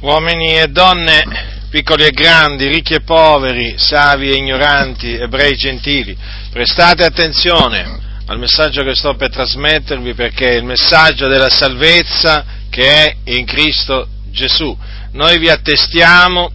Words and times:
uomini 0.00 0.58
e 0.58 0.68
donne, 0.68 1.24
piccoli 1.70 2.04
e 2.04 2.10
grandi, 2.10 2.66
ricchi 2.68 2.94
e 2.94 3.00
poveri, 3.00 3.74
savi 3.78 4.30
e 4.30 4.36
ignoranti, 4.36 5.14
ebrei 5.14 5.52
e 5.52 5.56
gentili, 5.56 6.16
prestate 6.50 7.04
attenzione 7.04 8.04
al 8.26 8.38
messaggio 8.38 8.82
che 8.82 8.94
sto 8.94 9.14
per 9.14 9.30
trasmettervi 9.30 10.14
perché 10.14 10.50
è 10.50 10.56
il 10.56 10.64
messaggio 10.64 11.28
della 11.28 11.48
salvezza 11.48 12.44
che 12.68 13.04
è 13.04 13.16
in 13.24 13.46
Cristo 13.46 14.08
Gesù. 14.30 14.76
Noi 15.12 15.38
vi 15.38 15.48
attestiamo 15.48 16.50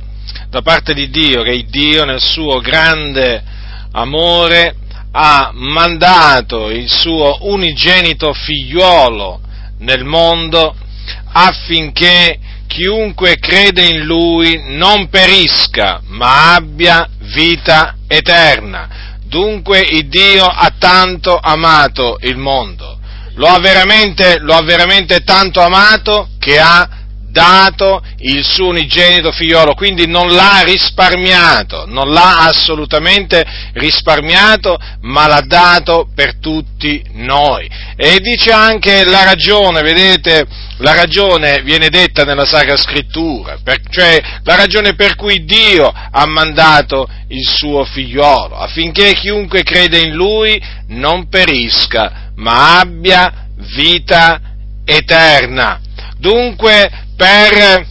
da 0.49 0.61
parte 0.61 0.93
di 0.93 1.09
Dio 1.09 1.41
che 1.43 1.65
Dio 1.67 2.03
nel 2.03 2.19
suo 2.19 2.59
grande 2.59 3.41
amore 3.93 4.75
ha 5.13 5.51
mandato 5.53 6.69
il 6.69 6.89
suo 6.89 7.37
unigenito 7.41 8.33
figliuolo 8.33 9.41
nel 9.79 10.03
mondo 10.03 10.75
affinché 11.33 12.37
chiunque 12.71 13.38
crede 13.38 13.85
in 13.85 14.05
lui 14.05 14.61
non 14.77 15.09
perisca, 15.09 16.02
ma 16.05 16.53
abbia 16.53 17.05
vita 17.34 17.97
eterna. 18.07 19.09
Dunque 19.25 19.80
il 19.81 20.07
Dio 20.07 20.45
ha 20.45 20.73
tanto 20.80 21.38
amato 21.38 22.17
il 22.21 22.38
mondo, 22.38 22.97
lo 23.35 23.47
ha 23.47 23.59
veramente, 23.59 24.39
lo 24.39 24.53
ha 24.53 24.61
veramente 24.61 25.20
tanto 25.20 25.59
amato 25.61 26.30
che 26.39 26.59
ha 26.59 26.88
dato 27.31 28.03
il 28.17 28.44
suo 28.44 28.67
unigenito 28.67 29.31
figliolo, 29.31 29.73
quindi 29.73 30.05
non 30.05 30.27
l'ha 30.27 30.62
risparmiato, 30.63 31.85
non 31.88 32.12
l'ha 32.12 32.45
assolutamente 32.45 33.44
risparmiato, 33.73 34.77
ma 35.02 35.27
l'ha 35.27 35.41
dato 35.41 36.09
per 36.13 36.36
tutti 36.39 37.02
noi. 37.13 37.70
E 37.95 38.20
dice 38.20 38.52
anche 38.52 39.03
la 39.05 39.23
ragione, 39.23 39.81
vedete, 39.81 40.45
la 40.77 40.94
ragione 40.94 41.62
viene 41.63 41.89
detta 41.89 42.23
nella 42.23 42.45
Sacra 42.45 42.75
Scrittura, 42.75 43.58
per, 43.63 43.80
cioè 43.89 44.22
la 44.44 44.55
ragione 44.55 44.94
per 44.95 45.16
cui 45.16 45.45
Dio 45.45 45.91
ha 45.91 46.25
mandato 46.25 47.08
il 47.30 47.48
suo 47.48 47.86
figliolo, 47.86 48.58
affinché 48.58 49.14
chiunque 49.14 49.64
crede 49.64 50.00
in 50.00 50.14
lui 50.14 50.61
non 50.88 51.30
perisca, 51.30 52.31
ma 52.36 52.80
abbia 52.80 53.48
vita 53.75 54.42
eterna. 54.83 55.80
Dunque, 56.17 57.00
per, 57.22 57.86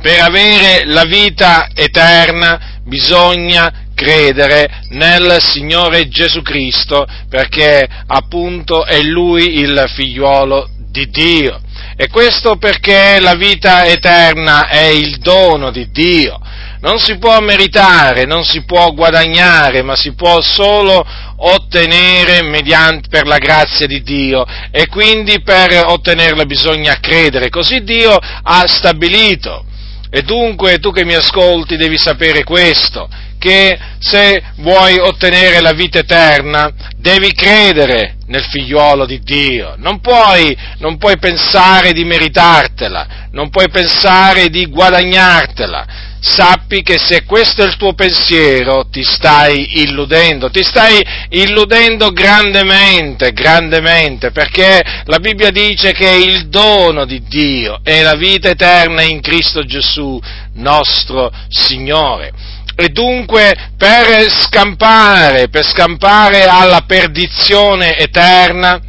per 0.00 0.20
avere 0.20 0.84
la 0.84 1.02
vita 1.02 1.70
eterna 1.74 2.78
bisogna 2.84 3.86
credere 3.96 4.82
nel 4.90 5.38
Signore 5.40 6.06
Gesù 6.06 6.40
Cristo, 6.42 7.04
perché 7.28 7.84
appunto 8.06 8.84
è 8.84 9.00
Lui 9.02 9.58
il 9.58 9.84
figliuolo 9.92 10.70
di 10.88 11.08
Dio. 11.10 11.60
E 11.96 12.06
questo 12.06 12.58
perché 12.58 13.18
la 13.18 13.34
vita 13.34 13.84
eterna 13.86 14.68
è 14.68 14.84
il 14.84 15.18
dono 15.18 15.72
di 15.72 15.90
Dio. 15.90 16.38
Non 16.80 16.98
si 16.98 17.18
può 17.18 17.40
meritare, 17.40 18.24
non 18.24 18.44
si 18.44 18.64
può 18.64 18.92
guadagnare, 18.92 19.82
ma 19.82 19.96
si 19.96 20.14
può 20.14 20.40
solo 20.40 21.04
ottenere 21.36 22.42
mediante, 22.42 23.08
per 23.08 23.26
la 23.26 23.38
grazia 23.38 23.86
di 23.86 24.02
Dio 24.02 24.44
e 24.70 24.86
quindi 24.86 25.42
per 25.42 25.84
ottenerla 25.86 26.44
bisogna 26.44 26.98
credere. 27.00 27.48
Così 27.48 27.82
Dio 27.82 28.16
ha 28.16 28.64
stabilito. 28.66 29.64
E 30.10 30.22
dunque 30.22 30.78
tu 30.78 30.90
che 30.90 31.04
mi 31.04 31.12
ascolti 31.14 31.76
devi 31.76 31.98
sapere 31.98 32.42
questo, 32.42 33.08
che 33.38 33.78
se 33.98 34.42
vuoi 34.56 34.98
ottenere 34.98 35.60
la 35.60 35.72
vita 35.72 35.98
eterna 35.98 36.72
devi 36.96 37.32
credere 37.32 38.16
nel 38.26 38.44
figliuolo 38.44 39.04
di 39.04 39.20
Dio, 39.20 39.74
non 39.76 40.00
puoi, 40.00 40.56
non 40.78 40.96
puoi 40.96 41.18
pensare 41.18 41.92
di 41.92 42.04
meritartela, 42.04 43.28
non 43.32 43.50
puoi 43.50 43.68
pensare 43.68 44.48
di 44.48 44.66
guadagnartela, 44.66 45.86
sappi 46.20 46.82
che 46.82 46.98
se 46.98 47.24
questo 47.24 47.62
è 47.62 47.66
il 47.66 47.76
tuo 47.76 47.94
pensiero 47.94 48.88
ti 48.90 49.02
stai 49.02 49.80
illudendo, 49.80 50.50
ti 50.50 50.62
stai 50.62 51.04
illudendo 51.30 52.10
grandemente, 52.10 53.32
grandemente, 53.32 54.30
perché 54.30 54.82
la 55.04 55.18
Bibbia 55.18 55.50
dice 55.50 55.92
che 55.92 56.10
il 56.10 56.48
dono 56.48 57.04
di 57.04 57.22
Dio 57.22 57.80
è 57.82 58.02
la 58.02 58.14
vita 58.14 58.48
eterna 58.48 59.02
in 59.02 59.20
Cristo 59.20 59.64
Gesù, 59.64 60.20
nostro 60.54 61.30
Signore. 61.48 62.32
E 62.74 62.90
dunque 62.90 63.72
per 63.76 64.30
scampare, 64.30 65.48
per 65.48 65.66
scampare 65.66 66.44
alla 66.44 66.82
perdizione 66.86 67.96
eterna, 67.96 68.80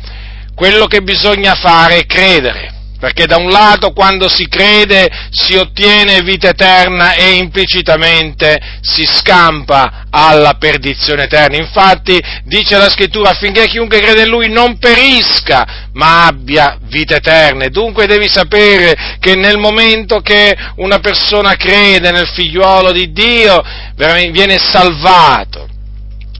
quello 0.54 0.86
che 0.86 1.02
bisogna 1.02 1.56
fare 1.56 1.98
è 1.98 2.06
credere. 2.06 2.79
Perché 3.00 3.26
da 3.26 3.38
un 3.38 3.50
lato 3.50 3.92
quando 3.94 4.28
si 4.28 4.48
crede 4.50 5.10
si 5.30 5.56
ottiene 5.56 6.22
vita 6.22 6.50
eterna 6.50 7.14
e 7.14 7.32
implicitamente 7.36 8.60
si 8.82 9.06
scampa 9.06 10.06
alla 10.10 10.56
perdizione 10.56 11.24
eterna. 11.24 11.56
Infatti 11.56 12.22
dice 12.44 12.78
la 12.78 12.90
scrittura 12.90 13.30
affinché 13.30 13.68
chiunque 13.68 14.00
crede 14.00 14.24
in 14.24 14.30
lui 14.30 14.50
non 14.50 14.78
perisca 14.80 15.88
ma 15.94 16.26
abbia 16.26 16.78
vita 16.90 17.16
eterna. 17.16 17.68
Dunque 17.70 18.06
devi 18.06 18.28
sapere 18.28 19.18
che 19.20 19.36
nel 19.36 19.58
momento 19.58 20.20
che 20.20 20.56
una 20.76 21.00
persona 21.00 21.56
crede 21.56 22.12
nel 22.12 22.28
figliuolo 22.28 22.92
di 22.92 23.14
Dio 23.14 23.64
viene 23.96 24.58
salvato 24.58 25.68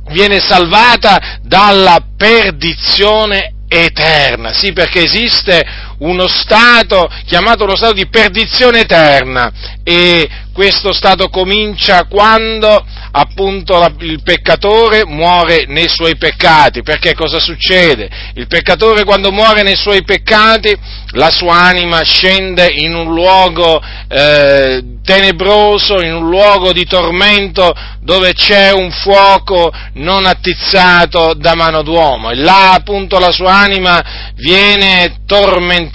viene 0.10 0.40
salvata 0.40 1.38
dalla 1.42 2.04
perdizione 2.18 3.54
eterna, 3.68 4.52
sì 4.54 4.74
perché 4.74 5.04
esiste 5.04 5.64
uno 6.00 6.28
stato 6.28 7.10
chiamato 7.26 7.66
lo 7.66 7.76
stato 7.76 7.94
di 7.94 8.08
perdizione 8.08 8.82
eterna. 8.82 9.52
E 9.84 10.30
questo 10.54 10.92
stato 10.92 11.30
comincia 11.30 12.04
quando 12.04 12.86
appunto 13.12 13.96
il 14.00 14.22
peccatore 14.22 15.06
muore 15.06 15.64
nei 15.68 15.88
suoi 15.88 16.18
peccati, 16.18 16.84
perché 16.84 17.14
cosa 17.14 17.40
succede? 17.40 18.10
Il 18.36 18.48
peccatore 18.48 19.04
quando 19.04 19.32
muore 19.32 19.64
nei 19.64 19.78
suoi 19.78 20.04
peccati, 20.04 20.76
la 21.12 21.32
sua 21.32 21.56
anima 21.56 22.04
scende 22.04 22.68
in 22.72 22.94
un 22.94 23.14
luogo 23.14 23.82
eh, 24.10 24.84
tenebroso, 25.02 26.02
in 26.02 26.14
un 26.14 26.30
luogo 26.30 26.74
di 26.74 26.86
tormento 26.86 27.74
dove 28.02 28.34
c'è 28.34 28.72
un 28.72 28.92
fuoco 28.92 29.72
non 29.94 30.26
attizzato 30.26 31.34
da 31.36 31.56
mano 31.56 31.82
d'uomo. 31.84 32.32
E 32.32 32.36
là 32.36 32.74
appunto 32.74 33.18
la 33.18 33.32
sua 33.32 33.54
anima 33.54 34.34
viene 34.36 35.22
tormentata 35.26 35.89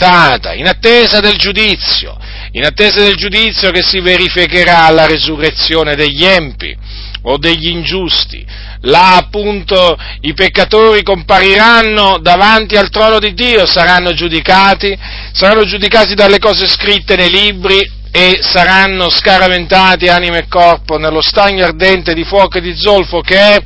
in 0.55 0.67
attesa 0.67 1.21
del 1.21 1.37
giudizio, 1.37 2.17
in 2.53 2.65
attesa 2.65 3.01
del 3.01 3.17
giudizio 3.17 3.71
che 3.71 3.83
si 3.83 4.01
verificherà 4.01 4.85
alla 4.85 5.07
resurrezione 5.07 5.95
degli 5.95 6.25
empi 6.25 6.77
o 7.23 7.39
degli 7.39 7.69
ingiusti. 7.69 8.45
Là 8.83 9.17
appunto 9.17 9.97
i 10.21 10.35
peccatori 10.35 11.03
compariranno 11.03 12.19
davanti 12.21 12.77
al 12.77 12.91
trono 12.91 13.19
di 13.19 13.33
Dio, 13.33 13.67
saranno 13.67 14.13
giudicati, 14.13 14.97
saranno 15.33 15.65
giudicati 15.65 16.15
dalle 16.15 16.39
cose 16.39 16.67
scritte 16.67 17.17
nei 17.17 17.31
libri 17.31 18.03
e 18.11 18.39
saranno 18.43 19.11
scaraventati 19.11 20.09
anima 20.09 20.37
e 20.37 20.47
corpo 20.49 20.99
nello 20.99 21.23
stagno 21.23 21.65
ardente 21.65 22.15
di 22.15 22.25
fuoco 22.25 22.59
e 22.59 22.61
di 22.61 22.77
zolfo 22.77 23.21
che 23.21 23.37
è 23.37 23.63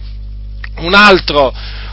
un 0.79 0.95
altro, 0.95 1.53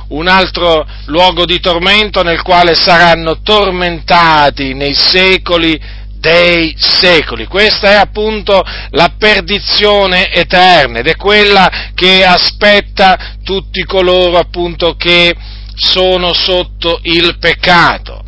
un 0.09 0.27
altro 0.27 0.85
luogo 1.05 1.45
di 1.45 1.59
tormento 1.59 2.21
nel 2.23 2.41
quale 2.41 2.75
saranno 2.75 3.41
tormentati 3.41 4.73
nei 4.73 4.93
secoli 4.93 5.79
dei 6.25 6.73
secoli. 6.75 7.45
Questa 7.45 7.91
è 7.91 7.95
appunto 7.95 8.63
la 8.91 9.13
perdizione 9.17 10.31
eterna 10.31 10.99
ed 10.99 11.07
è 11.07 11.16
quella 11.16 11.91
che 11.93 12.25
aspetta 12.25 13.35
tutti 13.43 13.83
coloro 13.83 14.39
appunto 14.39 14.95
che 14.95 15.35
sono 15.75 16.33
sotto 16.33 16.99
il 17.03 17.37
peccato. 17.37 18.23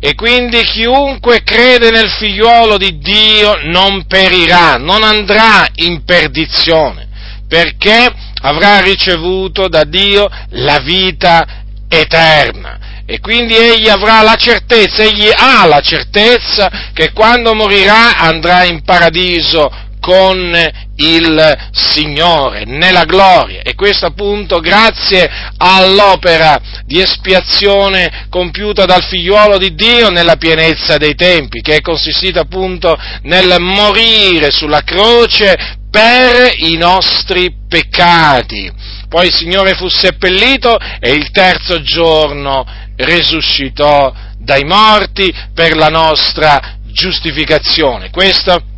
E 0.00 0.14
quindi 0.14 0.62
chiunque 0.64 1.42
crede 1.42 1.90
nel 1.90 2.08
figliuolo 2.08 2.76
di 2.76 2.98
Dio 2.98 3.58
non 3.64 4.06
perirà, 4.06 4.76
non 4.76 5.02
andrà 5.02 5.68
in 5.74 6.04
perdizione, 6.04 7.06
perché 7.46 8.12
avrà 8.42 8.80
ricevuto 8.80 9.68
da 9.68 9.84
Dio 9.84 10.28
la 10.50 10.78
vita 10.78 11.46
eterna 11.88 12.78
e 13.04 13.20
quindi 13.20 13.54
egli 13.56 13.88
avrà 13.88 14.22
la 14.22 14.36
certezza, 14.36 15.02
egli 15.02 15.28
ha 15.34 15.66
la 15.66 15.80
certezza 15.80 16.90
che 16.92 17.12
quando 17.12 17.54
morirà 17.54 18.16
andrà 18.16 18.64
in 18.64 18.82
paradiso 18.82 19.70
con 20.00 20.70
il 20.96 21.68
Signore, 21.70 22.64
nella 22.64 23.04
gloria. 23.04 23.62
E 23.62 23.74
questo 23.74 24.06
appunto 24.06 24.58
grazie 24.58 25.30
all'opera 25.58 26.60
di 26.84 27.00
espiazione 27.00 28.26
compiuta 28.28 28.84
dal 28.84 29.04
figliuolo 29.04 29.58
di 29.58 29.74
Dio 29.74 30.10
nella 30.10 30.36
pienezza 30.36 30.96
dei 30.96 31.14
tempi, 31.14 31.60
che 31.60 31.76
è 31.76 31.80
consistita 31.80 32.40
appunto 32.40 32.98
nel 33.22 33.56
morire 33.60 34.50
sulla 34.50 34.82
croce 34.82 35.80
per 35.92 36.54
i 36.56 36.76
nostri 36.78 37.54
peccati. 37.68 38.72
Poi 39.10 39.26
il 39.26 39.34
Signore 39.34 39.74
fu 39.74 39.88
seppellito 39.88 40.78
e 40.98 41.10
il 41.10 41.30
terzo 41.30 41.82
giorno 41.82 42.64
risuscitò 42.96 44.10
dai 44.38 44.64
morti 44.64 45.32
per 45.52 45.76
la 45.76 45.88
nostra 45.88 46.78
giustificazione. 46.86 48.08
Questo 48.08 48.70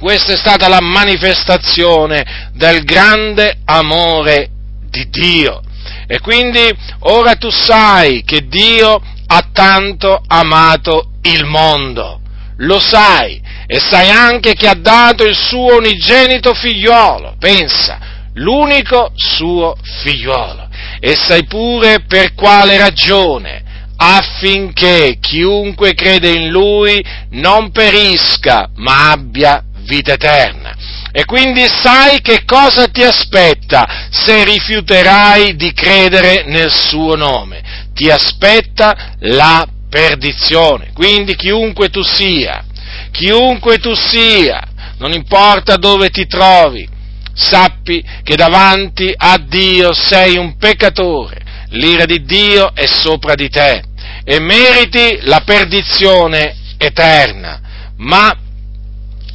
Questa 0.00 0.32
è 0.32 0.36
stata 0.36 0.66
la 0.66 0.80
manifestazione 0.80 2.50
del 2.54 2.82
grande 2.82 3.58
amore 3.64 4.48
di 4.90 5.08
Dio. 5.10 5.62
E 6.08 6.18
quindi 6.18 6.68
ora 7.02 7.36
tu 7.36 7.50
sai 7.50 8.24
che 8.24 8.48
Dio 8.48 9.00
ha 9.28 9.48
tanto 9.52 10.20
amato 10.26 11.12
il 11.22 11.44
mondo. 11.44 12.20
Lo 12.56 12.80
sai. 12.80 13.40
E 13.72 13.80
sai 13.80 14.10
anche 14.10 14.52
che 14.52 14.68
ha 14.68 14.74
dato 14.74 15.24
il 15.24 15.34
suo 15.34 15.76
unigenito 15.76 16.52
figliolo. 16.52 17.36
Pensa, 17.38 17.98
l'unico 18.34 19.12
suo 19.14 19.74
figliolo. 20.02 20.68
E 21.00 21.14
sai 21.14 21.46
pure 21.46 22.04
per 22.06 22.34
quale 22.34 22.76
ragione 22.76 23.62
affinché 23.96 25.16
chiunque 25.18 25.94
crede 25.94 26.28
in 26.32 26.48
lui 26.48 27.02
non 27.30 27.70
perisca, 27.70 28.68
ma 28.76 29.10
abbia 29.10 29.64
vita 29.86 30.12
eterna. 30.12 30.74
E 31.10 31.24
quindi 31.24 31.66
sai 31.66 32.20
che 32.20 32.44
cosa 32.44 32.88
ti 32.88 33.02
aspetta 33.02 34.08
se 34.10 34.44
rifiuterai 34.44 35.56
di 35.56 35.72
credere 35.72 36.44
nel 36.44 36.70
suo 36.70 37.16
nome. 37.16 37.62
Ti 37.94 38.10
aspetta 38.10 39.14
la 39.20 39.66
perdizione. 39.88 40.90
Quindi 40.92 41.36
chiunque 41.36 41.88
tu 41.88 42.02
sia, 42.02 42.64
chiunque 43.12 43.78
tu 43.78 43.94
sia, 43.94 44.60
non 44.98 45.12
importa 45.12 45.76
dove 45.76 46.10
ti 46.10 46.26
trovi, 46.26 46.88
sappi 47.34 48.04
che 48.24 48.34
davanti 48.34 49.12
a 49.16 49.38
Dio 49.38 49.92
sei 49.92 50.36
un 50.36 50.56
peccatore, 50.56 51.40
l'ira 51.68 52.04
di 52.04 52.24
Dio 52.24 52.74
è 52.74 52.86
sopra 52.86 53.34
di 53.34 53.48
te 53.48 53.82
e 54.24 54.40
meriti 54.40 55.20
la 55.22 55.42
perdizione 55.44 56.56
eterna. 56.78 57.60
Ma 57.98 58.36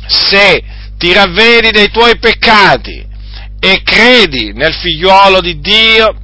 se 0.07 0.63
ti 0.97 1.13
ravvedi 1.13 1.71
dei 1.71 1.89
tuoi 1.89 2.17
peccati 2.17 3.05
e 3.59 3.81
credi 3.83 4.53
nel 4.53 4.73
figliuolo 4.73 5.41
di 5.41 5.59
Dio, 5.59 6.15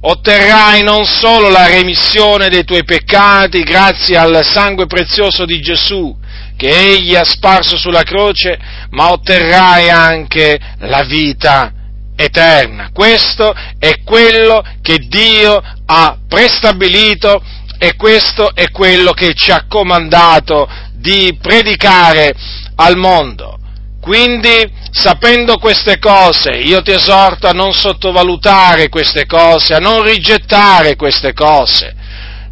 otterrai 0.00 0.82
non 0.82 1.04
solo 1.04 1.48
la 1.48 1.66
remissione 1.66 2.48
dei 2.48 2.64
tuoi 2.64 2.84
peccati 2.84 3.62
grazie 3.62 4.16
al 4.16 4.44
sangue 4.44 4.86
prezioso 4.86 5.44
di 5.44 5.60
Gesù 5.60 6.16
che 6.56 6.68
egli 6.68 7.14
ha 7.14 7.24
sparso 7.24 7.76
sulla 7.76 8.02
croce, 8.02 8.58
ma 8.90 9.12
otterrai 9.12 9.90
anche 9.90 10.58
la 10.80 11.02
vita 11.02 11.72
eterna. 12.16 12.90
Questo 12.92 13.54
è 13.78 14.02
quello 14.02 14.64
che 14.80 14.98
Dio 15.06 15.62
ha 15.86 16.18
prestabilito 16.26 17.42
e 17.78 17.94
questo 17.94 18.54
è 18.54 18.70
quello 18.70 19.12
che 19.12 19.34
ci 19.34 19.50
ha 19.50 19.66
comandato 19.68 20.68
di 20.94 21.36
predicare 21.40 22.34
al 22.76 22.96
mondo. 22.96 23.58
Quindi, 24.00 24.70
sapendo 24.90 25.58
queste 25.58 25.98
cose, 25.98 26.50
io 26.50 26.80
ti 26.80 26.92
esorto 26.92 27.48
a 27.48 27.52
non 27.52 27.72
sottovalutare 27.72 28.88
queste 28.88 29.26
cose, 29.26 29.74
a 29.74 29.78
non 29.78 30.02
rigettare 30.02 30.94
queste 30.94 31.32
cose, 31.32 31.94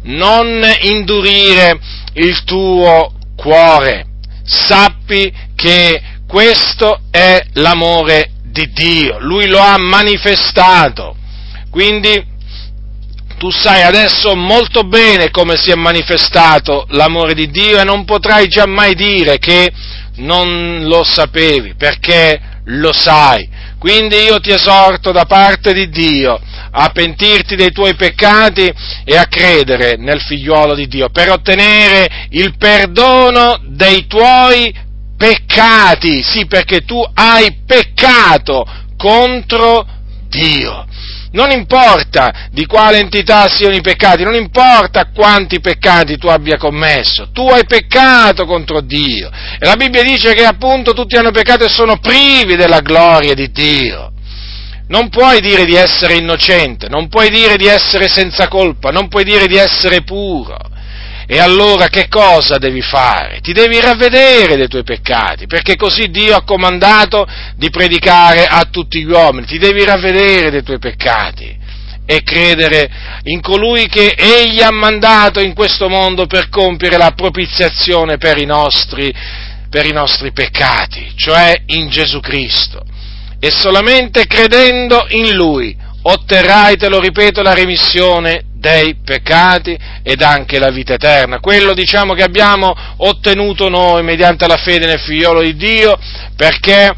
non 0.03 0.61
indurire 0.81 1.79
il 2.13 2.43
tuo 2.43 3.14
cuore. 3.35 4.05
Sappi 4.43 5.31
che 5.55 6.01
questo 6.27 7.01
è 7.11 7.41
l'amore 7.53 8.31
di 8.43 8.71
Dio, 8.71 9.19
Lui 9.19 9.47
lo 9.47 9.59
ha 9.59 9.77
manifestato. 9.77 11.15
Quindi 11.69 12.33
tu 13.37 13.51
sai 13.51 13.81
adesso 13.81 14.33
molto 14.35 14.83
bene 14.83 15.29
come 15.29 15.57
si 15.57 15.69
è 15.69 15.75
manifestato 15.75 16.85
l'amore 16.89 17.33
di 17.33 17.49
Dio 17.49 17.79
e 17.79 17.83
non 17.83 18.05
potrai 18.05 18.47
giammai 18.47 18.95
dire 18.95 19.39
che 19.39 19.71
non 20.17 20.83
lo 20.85 21.03
sapevi, 21.03 21.75
perché 21.75 22.39
lo 22.65 22.93
sai. 22.93 23.47
Quindi 23.85 24.15
io 24.15 24.39
ti 24.39 24.49
esorto 24.49 25.11
da 25.11 25.25
parte 25.25 25.71
di 25.71 25.89
Dio 25.89 26.41
a 26.71 26.89
pentirti 26.89 27.55
dei 27.55 27.71
tuoi 27.71 27.93
peccati 27.93 28.73
e 29.03 29.15
a 29.15 29.27
credere 29.27 29.95
nel 29.95 30.19
figliuolo 30.21 30.73
di 30.73 30.87
Dio 30.87 31.09
per 31.09 31.29
ottenere 31.29 32.25
il 32.31 32.57
perdono 32.57 33.59
dei 33.67 34.07
tuoi 34.07 34.73
peccati. 35.15 36.23
Sì, 36.23 36.47
perché 36.47 36.81
tu 36.81 36.99
hai 37.13 37.57
peccato 37.63 38.65
contro 38.97 39.85
Dio. 40.29 40.87
Non 41.35 41.51
importa 41.51 42.47
di 42.49 42.65
quale 42.65 42.99
entità 42.99 43.49
siano 43.49 43.75
i 43.75 43.81
peccati, 43.81 44.23
non 44.23 44.35
importa 44.35 45.09
quanti 45.13 45.59
peccati 45.59 46.17
tu 46.17 46.27
abbia 46.27 46.57
commesso, 46.57 47.29
tu 47.33 47.45
hai 47.49 47.65
peccato 47.65 48.45
contro 48.45 48.79
Dio. 48.79 49.29
E 49.59 49.65
la 49.65 49.75
Bibbia 49.75 50.01
dice 50.01 50.33
che 50.33 50.45
appunto 50.45 50.93
tutti 50.93 51.17
hanno 51.17 51.31
peccato 51.31 51.65
e 51.65 51.69
sono 51.69 51.97
privi 51.97 52.55
della 52.55 52.79
gloria 52.79 53.33
di 53.33 53.51
Dio. 53.51 54.13
Non 54.87 55.09
puoi 55.09 55.41
dire 55.41 55.65
di 55.65 55.75
essere 55.75 56.13
innocente, 56.13 56.87
non 56.87 57.09
puoi 57.09 57.29
dire 57.29 57.57
di 57.57 57.65
essere 57.65 58.07
senza 58.07 58.47
colpa, 58.47 58.91
non 58.91 59.09
puoi 59.09 59.25
dire 59.25 59.45
di 59.47 59.57
essere 59.57 60.03
puro. 60.03 60.57
E 61.27 61.39
allora 61.39 61.87
che 61.87 62.07
cosa 62.07 62.57
devi 62.57 62.81
fare? 62.81 63.39
Ti 63.41 63.51
devi 63.51 63.79
ravvedere 63.79 64.57
dei 64.57 64.67
tuoi 64.67 64.83
peccati, 64.83 65.47
perché 65.47 65.75
così 65.75 66.09
Dio 66.09 66.35
ha 66.35 66.43
comandato 66.43 67.27
di 67.55 67.69
predicare 67.71 68.45
a 68.45 68.67
tutti 68.69 69.01
gli 69.01 69.09
uomini. 69.09 69.47
Ti 69.47 69.57
devi 69.57 69.83
ravvedere 69.83 70.51
dei 70.51 70.61
tuoi 70.61 70.77
peccati 70.77 71.63
e 72.05 72.21
credere 72.21 72.87
in 73.23 73.41
colui 73.41 73.87
che 73.87 74.13
Egli 74.15 74.61
ha 74.61 74.71
mandato 74.71 75.39
in 75.39 75.55
questo 75.55 75.89
mondo 75.89 76.27
per 76.27 76.49
compiere 76.49 76.97
la 76.97 77.11
propiziazione 77.15 78.17
per 78.17 78.37
i 78.37 78.45
nostri, 78.45 79.11
per 79.67 79.87
i 79.87 79.91
nostri 79.91 80.31
peccati, 80.31 81.11
cioè 81.15 81.63
in 81.67 81.89
Gesù 81.89 82.19
Cristo. 82.19 82.83
E 83.39 83.49
solamente 83.49 84.27
credendo 84.27 85.07
in 85.09 85.33
Lui 85.33 85.75
otterrai, 86.03 86.77
te 86.77 86.87
lo 86.87 86.99
ripeto, 86.99 87.41
la 87.41 87.55
remissione 87.55 88.43
dei 88.65 88.95
peccati 88.95 89.77
ed 90.01 90.23
anche 90.23 90.57
la 90.57 90.71
vita 90.71 90.93
eterna. 90.93 91.39
Quello 91.39 91.75
diciamo 91.75 92.15
che 92.15 92.23
abbiamo 92.23 92.73
ottenuto 92.97 93.69
noi 93.69 94.01
mediante 94.01 94.47
la 94.47 94.57
fede 94.57 94.87
nel 94.87 94.99
figliolo 94.99 95.41
di 95.41 95.55
Dio 95.55 95.95
perché 96.35 96.91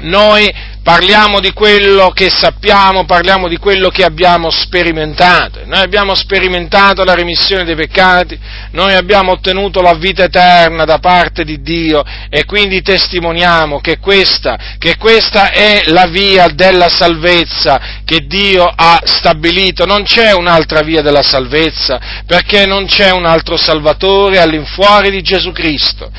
noi 0.00 0.52
parliamo 0.84 1.40
di 1.40 1.52
quello 1.52 2.10
che 2.10 2.28
sappiamo, 2.30 3.06
parliamo 3.06 3.48
di 3.48 3.56
quello 3.56 3.88
che 3.88 4.04
abbiamo 4.04 4.50
sperimentato. 4.50 5.62
Noi 5.64 5.80
abbiamo 5.80 6.14
sperimentato 6.14 7.02
la 7.04 7.14
remissione 7.14 7.64
dei 7.64 7.74
peccati, 7.74 8.38
noi 8.72 8.92
abbiamo 8.94 9.32
ottenuto 9.32 9.80
la 9.80 9.94
vita 9.94 10.24
eterna 10.24 10.84
da 10.84 10.98
parte 10.98 11.42
di 11.42 11.62
Dio 11.62 12.04
e 12.28 12.44
quindi 12.44 12.82
testimoniamo 12.82 13.80
che 13.80 13.98
questa, 13.98 14.76
che 14.78 14.96
questa 14.98 15.50
è 15.50 15.84
la 15.86 16.06
via 16.06 16.48
della 16.48 16.90
salvezza 16.90 18.02
che 18.04 18.26
Dio 18.26 18.70
ha 18.72 19.00
stabilito. 19.04 19.86
Non 19.86 20.04
c'è 20.04 20.32
un'altra 20.32 20.82
via 20.82 21.00
della 21.00 21.22
salvezza 21.22 21.98
perché 22.26 22.66
non 22.66 22.84
c'è 22.86 23.10
un 23.10 23.24
altro 23.24 23.56
Salvatore 23.56 24.38
all'infuori 24.38 25.10
di 25.10 25.22
Gesù 25.22 25.50
Cristo. 25.50 26.10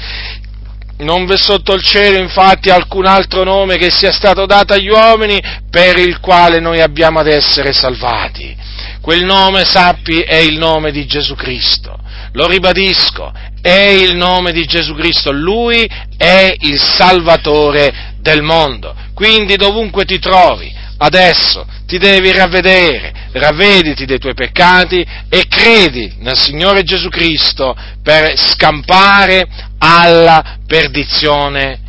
Non 0.98 1.26
v'è 1.26 1.38
sotto 1.38 1.74
il 1.74 1.84
cielo 1.84 2.18
infatti 2.18 2.70
alcun 2.70 3.06
altro 3.06 3.44
nome 3.44 3.78
che 3.78 3.92
sia 3.92 4.14
stato 4.14 4.46
dato 4.46 4.74
agli 4.74 4.88
uomini 4.88 5.42
per 5.70 5.98
il 5.98 6.20
quale 6.22 6.62
noi 6.62 6.80
abbiamo 6.80 7.20
ad 7.20 7.28
essere 7.28 7.74
salvati. 7.74 8.56
Quel 9.02 9.26
nome, 9.26 9.66
sappi, 9.66 10.22
è 10.22 10.38
il 10.38 10.58
nome 10.58 10.92
di 10.92 11.06
Gesù 11.06 11.36
Cristo. 11.36 12.00
Lo 12.32 12.48
ribadisco, 12.48 13.32
è 13.62 13.88
il 13.88 14.16
nome 14.16 14.52
di 14.52 14.66
Gesù 14.66 14.94
Cristo. 14.96 15.32
Lui 15.32 15.88
è 16.18 16.56
il 16.60 16.80
Salvatore 16.80 18.14
del 18.20 18.42
mondo. 18.42 18.96
Quindi 19.14 19.58
dovunque 19.58 20.06
ti 20.06 20.18
trovi, 20.18 20.74
adesso 20.98 21.66
ti 21.86 21.98
devi 21.98 22.32
ravvedere, 22.32 23.14
ravvediti 23.36 24.06
dei 24.06 24.18
tuoi 24.18 24.34
peccati 24.34 25.06
e 25.30 25.46
credi 25.48 26.16
nel 26.20 26.38
Signore 26.38 26.84
Gesù 26.84 27.10
Cristo 27.10 27.76
per 28.02 28.38
scampare 28.38 29.46
alla 29.78 30.60
perdizione 30.66 31.80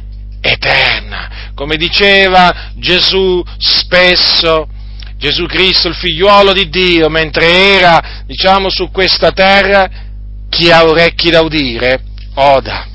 eterna. 0.41 1.53
Come 1.55 1.77
diceva 1.77 2.73
Gesù 2.75 3.43
spesso, 3.59 4.69
Gesù 5.17 5.47
Cristo, 5.47 5.89
il 5.89 5.95
figliuolo 5.95 6.53
di 6.53 6.69
Dio, 6.69 7.09
mentre 7.09 7.47
era, 7.47 8.23
diciamo, 8.27 8.69
su 8.69 8.91
questa 8.91 9.31
terra, 9.31 9.89
chi 10.49 10.71
ha 10.71 10.85
orecchi 10.85 11.31
da 11.31 11.41
udire, 11.41 12.03
oda. 12.35 12.89